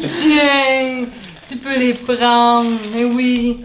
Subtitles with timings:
[0.00, 1.06] Tiens,
[1.46, 3.64] tu peux les prendre, mais oui.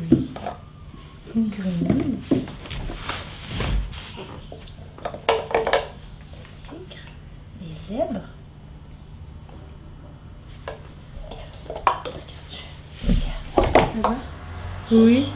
[0.00, 0.16] vais.
[1.34, 2.18] Une grenouille.
[6.62, 7.02] Tigre.
[7.60, 8.20] Des zèbres.
[14.90, 15.26] Oui.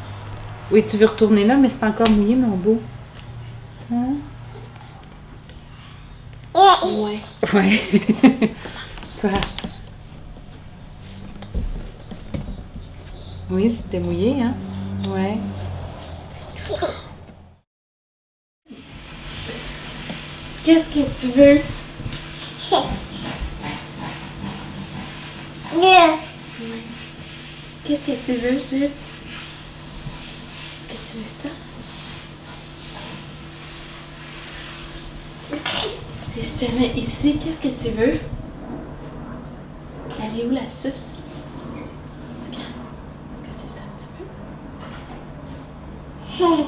[0.71, 2.81] Oui, tu veux retourner là, mais c'est encore mouillé, mon beau.
[3.93, 4.15] Hein?
[6.55, 7.21] Ouais.
[7.53, 7.81] Ouais.
[9.21, 9.31] Quoi?
[13.49, 14.55] Oui, c'était mouillé, hein?
[15.09, 15.39] Ouais.
[20.65, 21.61] Qu'est-ce que tu veux?
[27.85, 28.91] Qu'est-ce que tu veux, Jules?
[30.83, 31.51] Est-ce que tu veux ça?
[36.35, 38.19] Si je te mets ici, qu'est-ce que tu veux?
[40.21, 41.15] Elle est où la suce?
[46.39, 46.67] 嘿